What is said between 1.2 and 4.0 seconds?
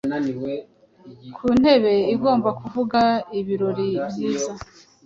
Ku ntebeigomba kuvuga ibirori